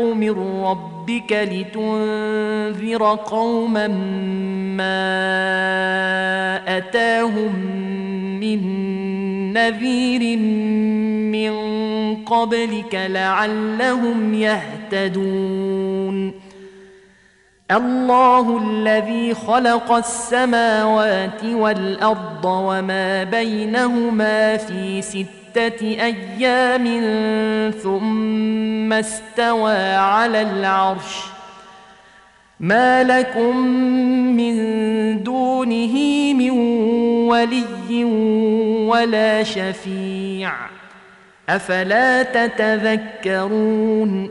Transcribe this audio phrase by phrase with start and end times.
[0.00, 3.88] من ربك لتنذر قوما
[4.76, 4.96] ما
[6.78, 7.54] أتاهم
[8.40, 8.60] من
[9.52, 10.38] نذير
[11.32, 11.52] من
[12.16, 16.32] قبلك لعلهم يهتدون.
[17.70, 25.02] الله الذي خلق السماوات والأرض وما بينهما في
[25.56, 26.84] ستة أيام
[27.82, 31.24] ثم استوى على العرش.
[32.60, 33.56] ما لكم
[34.36, 34.56] من
[35.22, 35.94] دونه
[36.34, 36.50] من
[37.28, 38.04] ولي
[38.84, 40.52] ولا شفيع.
[41.48, 44.30] أفلا تتذكرون؟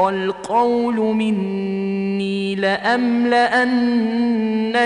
[0.00, 3.72] القول مني لأملأن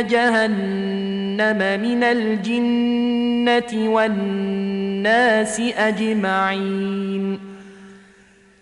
[0.08, 7.38] جهنم من الجنة والناس أجمعين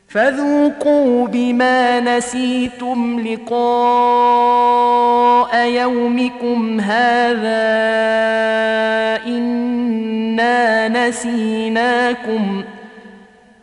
[0.09, 4.77] فذوقوا بما نسيتم لقاء
[5.69, 7.67] يومكم هذا
[9.27, 12.63] إنا نسيناكم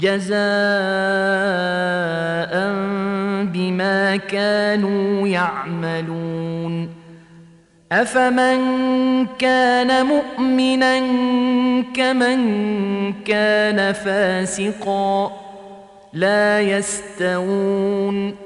[0.00, 0.36] جزاء
[3.52, 6.88] بما كانوا يعملون.
[7.92, 8.58] افمن
[9.38, 10.98] كان مؤمنا
[11.94, 15.32] كمن كان فاسقا؟
[16.12, 18.45] لا يستوون.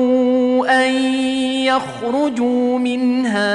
[1.65, 3.51] يخرجوا منها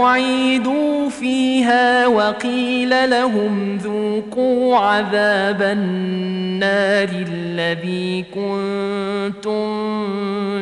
[0.00, 9.62] أعيدوا فيها وقيل لهم ذوقوا عذاب النار الذي كنتم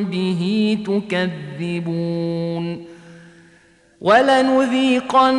[0.04, 0.78] به
[1.58, 2.84] تكذبون
[4.00, 5.34] ولنذيقنهم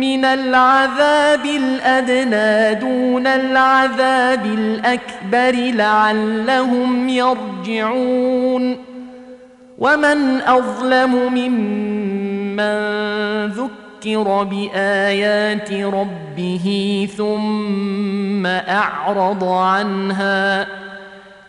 [0.00, 8.76] من العذاب الأدنى دون العذاب الأكبر لعلهم يرجعون.
[9.78, 12.66] ومن أظلم ممن
[13.46, 20.66] ذكر بآيات ربه ثم أعرض عنها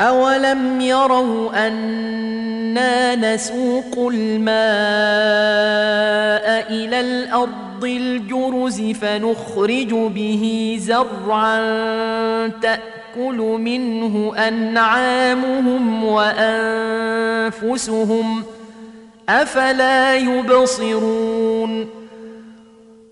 [0.00, 4.54] أولم يروا أنا نسوق الماء
[6.70, 11.58] إلى الأرض الجرز فنخرج به زرعا
[12.48, 16.04] تأكل منه أنعامهم
[17.64, 18.42] وأنفسهم
[19.28, 22.03] أفلا يبصرون